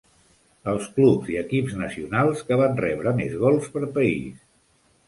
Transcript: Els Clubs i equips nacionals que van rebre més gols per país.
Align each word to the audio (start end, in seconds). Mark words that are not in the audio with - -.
Els 0.71 0.87
Clubs 0.95 1.29
i 1.35 1.37
equips 1.41 1.77
nacionals 1.83 2.43
que 2.49 2.59
van 2.63 2.83
rebre 2.87 3.17
més 3.21 3.39
gols 3.47 3.73
per 3.77 3.89
país. 4.01 4.43